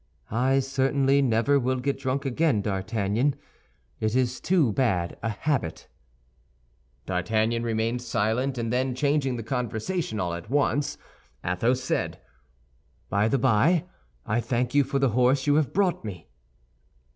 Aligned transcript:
"I 0.31 0.61
certainly 0.61 1.21
never 1.21 1.59
will 1.59 1.79
get 1.79 1.99
drunk 1.99 2.25
again, 2.25 2.63
D'Artagnan; 2.63 3.35
it 3.99 4.15
is 4.15 4.41
too 4.41 4.73
bad 4.73 5.15
a 5.21 5.29
habit." 5.29 5.89
D'Artagnan 7.05 7.61
remained 7.61 8.01
silent; 8.01 8.57
and 8.57 8.73
then 8.73 8.95
changing 8.95 9.35
the 9.35 9.43
conversation 9.43 10.19
all 10.19 10.33
at 10.33 10.49
once, 10.49 10.97
Athos 11.45 11.83
said: 11.83 12.19
"By 13.09 13.27
the 13.27 13.37
by, 13.37 13.85
I 14.25 14.41
thank 14.41 14.73
you 14.73 14.83
for 14.83 14.97
the 14.97 15.09
horse 15.09 15.45
you 15.45 15.53
have 15.53 15.71
brought 15.71 16.03
me." 16.03 16.29